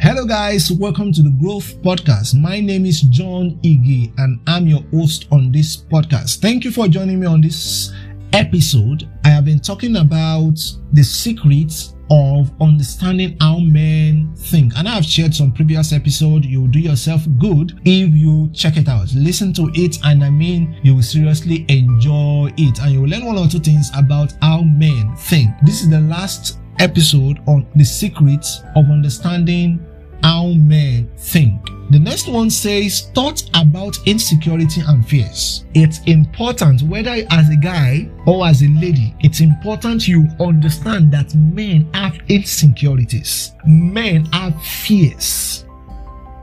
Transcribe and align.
Hello, 0.00 0.26
guys, 0.26 0.70
welcome 0.70 1.12
to 1.12 1.22
the 1.22 1.34
Growth 1.40 1.80
Podcast. 1.80 2.38
My 2.38 2.60
name 2.60 2.84
is 2.84 3.00
John 3.00 3.58
Iggy, 3.62 4.12
and 4.18 4.38
I'm 4.46 4.66
your 4.66 4.82
host 4.92 5.26
on 5.32 5.50
this 5.50 5.76
podcast. 5.78 6.40
Thank 6.40 6.64
you 6.64 6.70
for 6.70 6.88
joining 6.88 7.20
me 7.20 7.26
on 7.26 7.40
this 7.40 7.90
episode. 8.34 9.08
I 9.24 9.28
have 9.28 9.46
been 9.46 9.60
talking 9.60 9.96
about 9.96 10.60
the 10.92 11.02
secrets 11.02 11.94
of 12.10 12.52
understanding 12.60 13.36
how 13.40 13.60
men 13.60 14.34
think, 14.36 14.76
and 14.76 14.86
I've 14.86 15.06
shared 15.06 15.34
some 15.34 15.52
previous 15.52 15.92
episode. 15.94 16.44
You'll 16.44 16.68
do 16.68 16.80
yourself 16.80 17.22
good 17.38 17.80
if 17.86 18.14
you 18.14 18.50
check 18.52 18.76
it 18.76 18.88
out, 18.88 19.12
listen 19.14 19.54
to 19.54 19.70
it, 19.74 19.98
and 20.04 20.22
I 20.22 20.28
mean, 20.28 20.78
you 20.82 20.96
will 20.96 21.02
seriously 21.02 21.64
enjoy 21.70 22.52
it, 22.58 22.78
and 22.80 22.92
you 22.92 23.00
will 23.00 23.08
learn 23.08 23.24
one 23.24 23.38
or 23.38 23.48
two 23.48 23.58
things 23.58 23.90
about 23.96 24.34
how 24.42 24.60
men 24.60 25.16
think. 25.16 25.50
This 25.64 25.80
is 25.80 25.88
the 25.88 26.00
last 26.00 26.58
episode 26.78 27.40
on 27.46 27.66
the 27.76 27.84
secrets 27.84 28.62
of 28.76 28.90
understanding 28.90 29.84
how 30.22 30.46
men 30.46 31.10
think. 31.18 31.60
The 31.90 31.98
next 31.98 32.28
one 32.28 32.48
says 32.48 33.10
thoughts 33.14 33.50
about 33.52 33.98
insecurity 34.06 34.80
and 34.88 35.06
fears. 35.06 35.66
It's 35.74 36.00
important 36.06 36.80
whether 36.82 37.14
as 37.30 37.50
a 37.50 37.56
guy 37.56 38.08
or 38.26 38.46
as 38.46 38.62
a 38.62 38.68
lady, 38.68 39.14
it's 39.20 39.40
important 39.40 40.08
you 40.08 40.26
understand 40.40 41.12
that 41.12 41.34
men 41.34 41.90
have 41.92 42.18
insecurities. 42.28 43.52
Men 43.66 44.24
have 44.26 44.60
fears. 44.62 45.66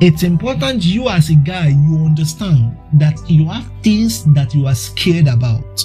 It's 0.00 0.22
important 0.22 0.84
you 0.84 1.08
as 1.08 1.30
a 1.30 1.34
guy 1.34 1.68
you 1.68 1.98
understand 2.04 2.76
that 2.94 3.18
you 3.28 3.46
have 3.48 3.70
things 3.82 4.24
that 4.34 4.54
you 4.54 4.66
are 4.66 4.74
scared 4.74 5.26
about. 5.26 5.84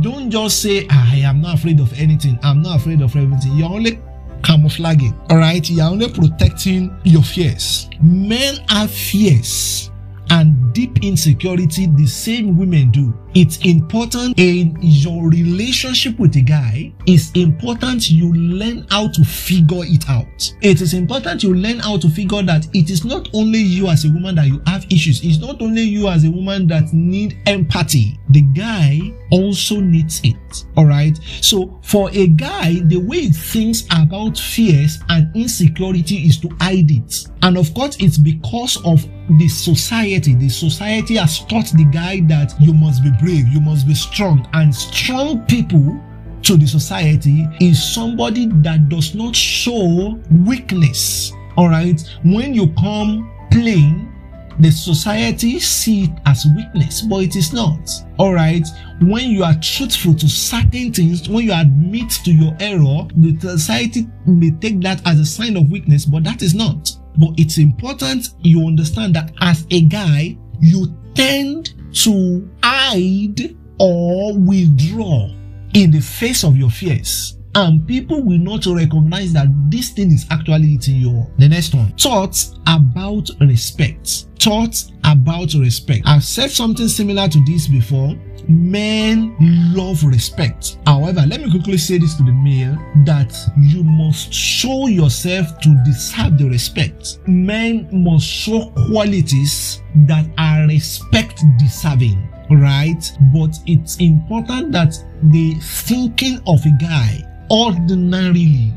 Don't 0.00 0.30
just 0.30 0.62
say, 0.62 0.86
ah, 0.90 1.12
I 1.12 1.18
am 1.18 1.40
not 1.40 1.54
afraid 1.58 1.80
of 1.80 1.92
anything. 1.98 2.38
I'm 2.42 2.60
not 2.60 2.80
afraid 2.80 3.02
of 3.02 3.14
everything. 3.14 3.56
You're 3.56 3.70
only 3.70 4.00
camouflaging. 4.42 5.14
All 5.30 5.36
right, 5.36 5.68
you're 5.68 5.86
only 5.86 6.08
protecting 6.08 6.96
your 7.04 7.22
fears. 7.22 7.88
Men 8.00 8.56
have 8.68 8.90
fears 8.90 9.90
and 10.30 10.72
deep 10.72 11.02
insecurity 11.02 11.86
the 11.86 12.06
same 12.06 12.56
women 12.56 12.90
do. 12.90 13.14
It's 13.34 13.58
important 13.66 14.38
in 14.38 14.76
your 14.80 15.28
relationship 15.28 16.18
with 16.18 16.36
a 16.36 16.40
guy, 16.40 16.94
it's 17.06 17.30
important 17.32 18.10
you 18.10 18.32
learn 18.34 18.86
how 18.90 19.08
to 19.08 19.24
figure 19.24 19.82
it 19.82 20.08
out. 20.08 20.54
It 20.62 20.80
is 20.80 20.94
important 20.94 21.42
you 21.42 21.54
learn 21.54 21.80
how 21.80 21.98
to 21.98 22.08
figure 22.08 22.42
that 22.42 22.66
it 22.74 22.88
is 22.88 23.04
not 23.04 23.28
only 23.34 23.58
you 23.58 23.88
as 23.88 24.04
a 24.04 24.08
woman 24.08 24.36
that 24.36 24.46
you 24.46 24.62
have 24.66 24.86
issues, 24.90 25.22
it's 25.22 25.38
not 25.38 25.60
only 25.60 25.82
you 25.82 26.08
as 26.08 26.24
a 26.24 26.30
woman 26.30 26.66
that 26.68 26.92
need 26.92 27.38
empathy. 27.46 28.18
The 28.30 28.40
guy 28.40 29.00
also 29.30 29.80
needs 29.80 30.20
it. 30.24 30.64
All 30.76 30.86
right. 30.86 31.18
So 31.40 31.78
for 31.82 32.10
a 32.12 32.26
guy, 32.28 32.80
the 32.84 32.96
way 32.96 33.20
he 33.20 33.32
thinks 33.32 33.84
about 33.92 34.38
fears 34.38 34.98
and 35.10 35.34
insecurity 35.36 36.26
is 36.26 36.38
to 36.40 36.48
hide 36.60 36.90
it. 36.90 37.26
And 37.42 37.56
of 37.58 37.72
course, 37.74 37.96
it's 38.00 38.18
because 38.18 38.76
of 38.84 39.06
the 39.38 39.48
society. 39.48 40.34
The 40.34 40.48
society 40.48 41.16
has 41.16 41.40
taught 41.40 41.66
the 41.72 41.84
guy 41.92 42.20
that 42.28 42.54
you 42.60 42.72
must 42.72 43.02
be 43.02 43.10
brave, 43.20 43.48
you 43.48 43.60
must 43.60 43.86
be 43.86 43.94
strong, 43.94 44.48
and 44.52 44.74
strong 44.74 45.44
people 45.46 46.00
to 46.42 46.56
the 46.56 46.66
society 46.66 47.46
is 47.60 47.82
somebody 47.82 48.46
that 48.46 48.88
does 48.88 49.14
not 49.14 49.34
show 49.34 50.18
weakness. 50.46 51.32
All 51.56 51.68
right, 51.68 52.00
when 52.24 52.54
you 52.54 52.68
come 52.74 53.32
plain, 53.50 54.12
the 54.60 54.70
society 54.70 55.58
see 55.60 56.04
it 56.04 56.10
as 56.24 56.46
weakness, 56.56 57.02
but 57.02 57.22
it 57.22 57.36
is 57.36 57.52
not. 57.52 57.90
All 58.18 58.32
right, 58.32 58.66
when 59.02 59.30
you 59.30 59.44
are 59.44 59.54
truthful 59.60 60.14
to 60.14 60.28
certain 60.28 60.92
things, 60.92 61.28
when 61.28 61.46
you 61.46 61.52
admit 61.52 62.10
to 62.24 62.32
your 62.32 62.56
error, 62.60 63.06
the 63.16 63.36
society 63.40 64.06
may 64.24 64.50
take 64.52 64.80
that 64.82 65.02
as 65.06 65.18
a 65.18 65.26
sign 65.26 65.56
of 65.56 65.70
weakness, 65.70 66.04
but 66.04 66.24
that 66.24 66.42
is 66.42 66.54
not. 66.54 66.90
But 67.18 67.30
it's 67.38 67.58
important 67.58 68.28
you 68.40 68.66
understand 68.66 69.14
that 69.14 69.32
as 69.40 69.66
a 69.70 69.82
guy, 69.82 70.36
you 70.60 70.94
tend 71.14 71.74
to 72.04 72.48
hide 72.62 73.56
or 73.78 74.36
withdraw 74.36 75.30
in 75.74 75.90
the 75.90 76.00
face 76.00 76.44
of 76.44 76.56
your 76.56 76.70
fears. 76.70 77.38
And 77.56 77.88
people 77.88 78.22
will 78.22 78.36
not 78.36 78.66
recognize 78.66 79.32
that 79.32 79.48
this 79.70 79.88
thing 79.88 80.12
is 80.12 80.26
actually 80.30 80.68
eating 80.68 80.96
you 80.96 81.20
up. 81.20 81.38
The 81.38 81.48
next 81.48 81.74
one 81.74 81.90
thoughts 81.92 82.54
about 82.66 83.30
respect. 83.40 84.26
Thoughts 84.38 84.92
about 85.04 85.54
respect. 85.54 86.06
I've 86.06 86.22
said 86.22 86.50
something 86.50 86.86
similar 86.86 87.28
to 87.28 87.42
this 87.46 87.66
before 87.66 88.14
men 88.46 89.34
love 89.74 90.04
respect. 90.04 90.76
However, 90.86 91.24
let 91.26 91.40
me 91.40 91.50
quickly 91.50 91.78
say 91.78 91.96
this 91.96 92.14
to 92.16 92.24
the 92.24 92.32
male 92.32 92.76
that 93.06 93.34
you 93.58 93.82
must 93.82 94.30
show 94.34 94.88
yourself 94.88 95.58
to 95.60 95.82
deserve 95.82 96.36
the 96.36 96.50
respect. 96.50 97.20
Men 97.26 97.88
must 97.90 98.26
show 98.26 98.70
qualities 98.90 99.80
that 100.06 100.26
are 100.36 100.66
respect 100.66 101.40
deserving 101.58 102.22
right? 102.48 103.02
But 103.34 103.58
it's 103.66 103.96
important 103.96 104.70
that 104.70 104.94
the 105.24 105.54
thinking 105.60 106.40
of 106.46 106.64
a 106.64 106.70
guy 106.80 107.24
ordinarily 107.50 108.72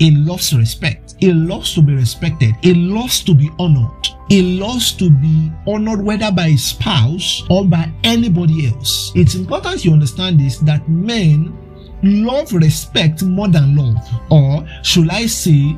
he 0.00 0.10
loves 0.12 0.54
respect. 0.54 1.14
He 1.18 1.32
loves 1.32 1.74
to 1.74 1.82
be 1.82 1.94
respected. 1.94 2.54
He 2.62 2.72
loves 2.72 3.22
to 3.24 3.34
be 3.34 3.50
honored. 3.58 4.08
He 4.30 4.58
loves 4.58 4.92
to 4.92 5.10
be 5.10 5.52
honored 5.66 6.02
whether 6.02 6.32
by 6.32 6.50
his 6.50 6.64
spouse 6.64 7.42
or 7.50 7.66
by 7.66 7.92
anybody 8.02 8.68
else. 8.68 9.12
It's 9.14 9.34
important 9.34 9.84
you 9.84 9.92
understand 9.92 10.40
this 10.40 10.56
that 10.60 10.88
men 10.88 11.54
love 12.02 12.54
respect 12.54 13.22
more 13.22 13.48
than 13.48 13.76
love. 13.76 13.98
Or 14.30 14.66
should 14.82 15.10
I 15.10 15.26
say, 15.26 15.76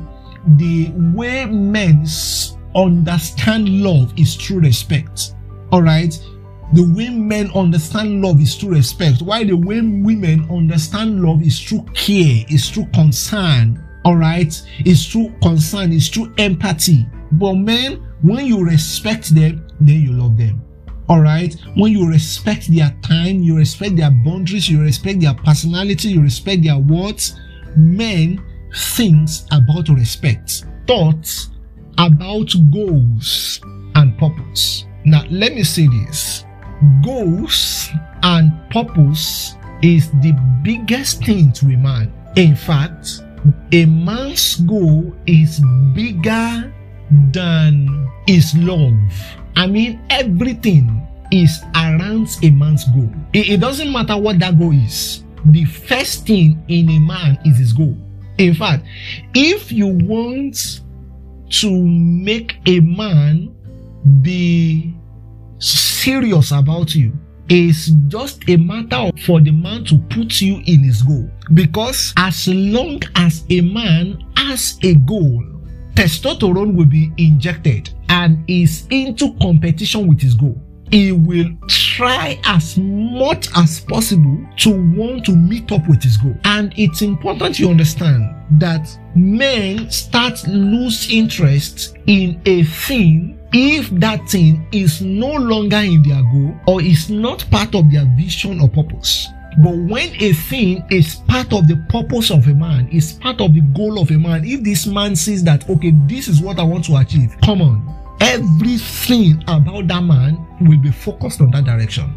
the 0.55 0.91
way 1.13 1.45
men 1.45 2.05
understand 2.75 3.83
love 3.83 4.13
is 4.17 4.35
through 4.35 4.61
respect. 4.61 5.33
Alright? 5.73 6.17
The 6.73 6.91
way 6.95 7.09
men 7.09 7.51
understand 7.51 8.21
love 8.21 8.41
is 8.41 8.55
through 8.55 8.71
respect, 8.71 9.21
while 9.21 9.45
the 9.45 9.55
way 9.55 9.81
women 9.81 10.47
understand 10.49 11.21
love 11.21 11.43
is 11.43 11.59
through 11.59 11.85
care, 11.93 12.43
is 12.49 12.69
through 12.69 12.87
concern, 12.87 13.83
all 14.05 14.15
right? 14.15 14.59
It's 14.79 15.05
through 15.05 15.33
concern 15.41 15.93
it's 15.93 16.07
through 16.07 16.33
empathy. 16.37 17.05
But 17.33 17.55
men 17.55 18.03
when 18.21 18.45
you 18.45 18.63
respect 18.63 19.35
them 19.35 19.67
then 19.79 20.01
you 20.01 20.13
love 20.13 20.37
them 20.37 20.63
all 21.09 21.19
right? 21.19 21.55
When 21.75 21.91
you 21.91 22.07
respect 22.07 22.73
their 22.73 22.95
time 23.01 23.41
you 23.41 23.57
respect 23.57 23.97
their 23.97 24.11
boundaries 24.11 24.69
you 24.69 24.81
respect 24.81 25.19
their 25.19 25.33
personality 25.33 26.09
you 26.09 26.21
respect 26.21 26.63
their 26.63 26.77
words 26.77 27.39
men 27.75 28.41
thinks 28.73 29.45
about 29.51 29.89
respect 29.89 30.65
thoughts 30.87 31.49
about 31.97 32.51
goals 32.71 33.59
and 33.95 34.17
purpose. 34.17 34.85
Now 35.05 35.23
let 35.29 35.53
me 35.53 35.63
say 35.63 35.87
this 35.87 36.45
goals 37.03 37.89
and 38.23 38.51
purpose 38.69 39.55
is 39.81 40.09
the 40.21 40.33
biggest 40.63 41.23
thing 41.23 41.51
to 41.51 41.65
a 41.67 41.77
man 41.77 42.11
in 42.35 42.55
fact 42.55 43.21
a 43.71 43.85
man's 43.85 44.55
goal 44.61 45.13
is 45.25 45.61
bigger 45.93 46.73
than 47.31 48.09
his 48.27 48.55
love. 48.57 48.93
I 49.55 49.67
mean, 49.67 50.01
everything 50.09 51.05
is 51.31 51.61
around 51.75 52.29
a 52.41 52.51
man's 52.51 52.85
goal. 52.85 53.09
It, 53.33 53.49
it, 53.49 53.59
doesn't 53.59 53.91
matter 53.91 54.17
what 54.17 54.39
that 54.39 54.57
goal 54.57 54.71
is. 54.71 55.23
The 55.45 55.65
first 55.65 56.25
thing 56.25 56.63
in 56.67 56.89
a 56.89 56.99
man 56.99 57.37
is 57.45 57.57
his 57.57 57.73
goal. 57.73 57.95
In 58.37 58.53
fact, 58.53 58.85
if 59.33 59.71
you 59.71 59.87
want 59.87 60.81
to 61.49 61.85
make 61.85 62.57
a 62.65 62.79
man 62.79 63.53
be 64.21 64.95
serious 66.03 66.51
about 66.51 66.93
you, 66.93 67.13
is 67.47 67.91
just 68.09 68.49
a 68.49 68.57
matter 68.57 69.09
for 69.25 69.39
the 69.39 69.51
man 69.51 69.85
to 69.85 69.97
put 70.09 70.41
you 70.41 70.61
in 70.65 70.83
his 70.83 71.01
goal. 71.01 71.29
Because 71.53 72.13
as 72.17 72.47
long 72.47 73.01
as 73.15 73.45
a 73.49 73.61
man 73.61 74.21
has 74.35 74.77
a 74.83 74.95
goal, 74.95 75.41
testosterone 75.93 76.75
will 76.75 76.85
be 76.85 77.11
injected 77.17 77.89
and 78.09 78.43
is 78.49 78.85
into 78.89 79.33
competition 79.41 80.07
with 80.07 80.19
his 80.19 80.35
goal. 80.35 80.61
He 80.91 81.11
will 81.13 81.49
try 81.69 82.37
as 82.43 82.77
much 82.77 83.47
as 83.55 83.79
possible 83.79 84.45
to 84.57 84.95
want 84.95 85.25
to 85.25 85.31
meet 85.31 85.71
up 85.71 85.87
with 85.87 86.03
his 86.03 86.17
goal. 86.17 86.35
And 86.43 86.73
it's 86.77 87.01
important 87.01 87.59
you 87.59 87.69
understand 87.69 88.35
that 88.59 88.87
men 89.15 89.89
start 89.89 90.45
lose 90.47 91.09
interest 91.09 91.97
in 92.07 92.41
a 92.45 92.63
thing 92.63 93.39
if 93.53 93.89
that 93.91 94.27
thing 94.27 94.67
is 94.71 95.01
no 95.01 95.31
longer 95.31 95.77
in 95.77 96.01
their 96.03 96.21
goal 96.23 96.55
or 96.67 96.81
is 96.81 97.09
not 97.09 97.49
part 97.51 97.75
of 97.75 97.91
their 97.91 98.05
vision 98.17 98.59
or 98.59 98.67
purpose. 98.67 99.27
But 99.63 99.75
when 99.75 100.09
a 100.19 100.33
thing 100.33 100.83
is 100.89 101.15
part 101.27 101.53
of 101.53 101.67
the 101.67 101.75
purpose 101.89 102.31
of 102.31 102.47
a 102.47 102.53
man, 102.55 102.89
is 102.89 103.13
part 103.13 103.39
of 103.39 103.53
the 103.53 103.61
goal 103.61 103.99
of 103.99 104.09
a 104.09 104.17
man, 104.17 104.43
if 104.45 104.63
this 104.63 104.87
man 104.87 105.15
says 105.15 105.43
that, 105.43 105.69
okay, 105.69 105.93
this 106.07 106.27
is 106.27 106.41
what 106.41 106.59
I 106.59 106.63
want 106.63 106.85
to 106.85 106.97
achieve, 106.97 107.35
come 107.43 107.61
on, 107.61 108.17
everything 108.19 109.43
about 109.47 109.87
that 109.87 110.03
man 110.03 110.43
will 110.61 110.79
be 110.79 110.91
focused 110.91 111.39
on 111.39 111.51
that 111.51 111.65
direction. 111.65 112.11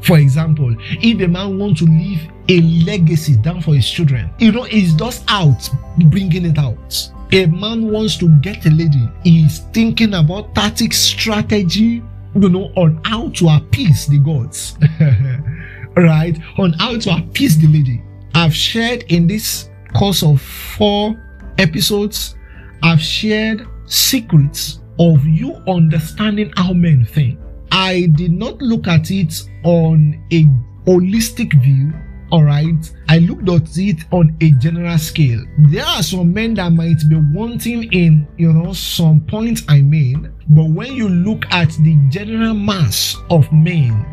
For 0.00 0.16
example, 0.16 0.74
if 0.80 1.20
a 1.20 1.28
man 1.28 1.58
wants 1.58 1.80
to 1.80 1.86
leave 1.86 2.22
a 2.50 2.60
legacy 2.84 3.36
down 3.36 3.60
for 3.62 3.74
his 3.74 3.88
children. 3.88 4.30
You 4.38 4.50
know, 4.50 4.64
he's 4.64 4.94
just 4.94 5.24
out 5.28 5.68
bringing 5.98 6.46
it 6.46 6.58
out. 6.58 7.10
A 7.32 7.46
man 7.46 7.90
wants 7.90 8.16
to 8.18 8.28
get 8.40 8.66
a 8.66 8.70
lady, 8.70 9.08
he's 9.22 9.60
thinking 9.72 10.14
about 10.14 10.52
tactics, 10.54 10.98
strategy, 10.98 12.02
you 12.34 12.48
know, 12.48 12.72
on 12.76 13.00
how 13.04 13.28
to 13.30 13.48
appease 13.48 14.06
the 14.06 14.18
gods, 14.18 14.76
right? 15.96 16.36
On 16.58 16.72
how 16.72 16.98
to 16.98 17.10
appease 17.10 17.56
the 17.58 17.68
lady. 17.68 18.02
I've 18.34 18.54
shared 18.54 19.04
in 19.08 19.28
this 19.28 19.70
course 19.94 20.24
of 20.24 20.40
four 20.42 21.14
episodes, 21.58 22.34
I've 22.82 23.00
shared 23.00 23.66
secrets 23.86 24.80
of 24.98 25.24
you 25.24 25.54
understanding 25.68 26.52
how 26.56 26.72
men 26.72 27.04
think. 27.04 27.38
I 27.72 28.08
did 28.16 28.32
not 28.32 28.60
look 28.60 28.88
at 28.88 29.10
it 29.10 29.32
on 29.64 30.20
a 30.32 30.44
holistic 30.84 31.60
view. 31.62 31.92
All 32.32 32.44
right, 32.44 32.92
I 33.08 33.18
looked 33.18 33.48
at 33.48 33.76
it 33.76 34.04
on 34.12 34.36
a 34.40 34.52
general 34.52 34.96
scale. 34.98 35.42
There 35.58 35.84
are 35.84 36.00
some 36.00 36.32
men 36.32 36.54
that 36.54 36.70
might 36.70 37.02
be 37.08 37.16
wanting 37.16 37.92
in, 37.92 38.28
you 38.36 38.52
know, 38.52 38.72
some 38.72 39.22
points 39.22 39.64
I 39.68 39.82
made, 39.82 40.30
but 40.48 40.66
when 40.66 40.94
you 40.94 41.08
look 41.08 41.44
at 41.50 41.70
the 41.82 41.96
general 42.08 42.54
mass 42.54 43.16
of 43.30 43.50
men, 43.52 44.06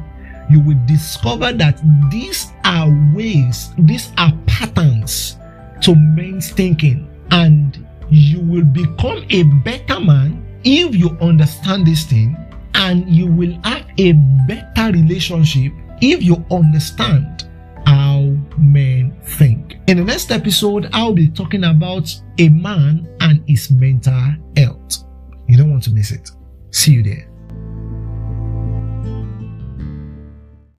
you 0.50 0.60
will 0.62 0.80
discover 0.88 1.54
that 1.54 1.80
these 2.10 2.48
are 2.66 2.90
ways, 3.14 3.70
these 3.78 4.12
are 4.18 4.34
patterns 4.48 5.38
to 5.82 5.94
men's 5.94 6.50
thinking, 6.50 7.08
and 7.30 7.86
you 8.10 8.40
will 8.40 8.66
become 8.66 9.24
a 9.30 9.44
better 9.64 10.00
man 10.00 10.44
if 10.64 10.96
you 10.96 11.16
understand 11.22 11.86
this 11.86 12.04
thing, 12.06 12.36
and 12.74 13.08
you 13.08 13.28
will 13.28 13.60
have 13.64 13.86
a 14.00 14.14
better 14.48 14.92
relationship 14.92 15.72
if 16.02 16.24
you 16.24 16.44
understand 16.50 17.37
men 18.58 19.16
think. 19.24 19.78
In 19.88 19.98
the 19.98 20.04
next 20.04 20.32
episode, 20.32 20.90
I'll 20.94 21.14
be 21.14 21.30
talking 21.30 21.64
about 21.64 22.14
a 22.40 22.50
man 22.50 23.08
and 23.22 23.44
his 23.48 23.72
mental 23.72 24.34
health. 24.56 25.04
You 25.48 25.58
don't 25.58 25.72
want 25.72 25.84
to 25.84 25.92
miss 25.92 26.12
it. 26.12 26.30
See 26.72 26.94
you 26.94 27.04
there. 27.04 27.30